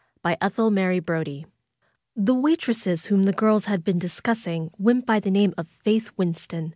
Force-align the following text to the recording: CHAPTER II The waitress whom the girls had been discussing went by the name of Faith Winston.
CHAPTER 0.25 0.95
II 1.11 1.45
The 2.15 2.33
waitress 2.33 3.05
whom 3.05 3.21
the 3.21 3.31
girls 3.31 3.65
had 3.65 3.83
been 3.83 3.99
discussing 3.99 4.71
went 4.79 5.05
by 5.05 5.19
the 5.19 5.29
name 5.29 5.53
of 5.59 5.67
Faith 5.67 6.09
Winston. 6.17 6.69